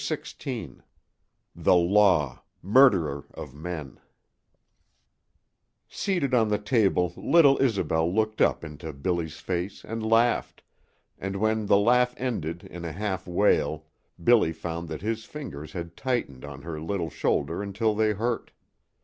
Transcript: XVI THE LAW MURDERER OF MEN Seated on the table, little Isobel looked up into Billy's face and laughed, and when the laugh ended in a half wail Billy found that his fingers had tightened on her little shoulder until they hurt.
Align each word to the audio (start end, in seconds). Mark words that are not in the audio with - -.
XVI 0.03 0.79
THE 1.55 1.75
LAW 1.75 2.39
MURDERER 2.63 3.25
OF 3.35 3.53
MEN 3.53 3.99
Seated 5.87 6.33
on 6.33 6.47
the 6.47 6.57
table, 6.57 7.13
little 7.15 7.59
Isobel 7.61 8.11
looked 8.11 8.41
up 8.41 8.63
into 8.63 8.93
Billy's 8.93 9.37
face 9.39 9.83
and 9.85 10.03
laughed, 10.03 10.63
and 11.19 11.35
when 11.35 11.67
the 11.67 11.77
laugh 11.77 12.15
ended 12.17 12.63
in 12.63 12.83
a 12.83 12.91
half 12.93 13.27
wail 13.27 13.85
Billy 14.23 14.53
found 14.53 14.87
that 14.89 15.03
his 15.03 15.25
fingers 15.25 15.73
had 15.73 15.95
tightened 15.95 16.43
on 16.43 16.63
her 16.63 16.81
little 16.81 17.11
shoulder 17.11 17.61
until 17.61 17.93
they 17.93 18.13
hurt. 18.13 18.49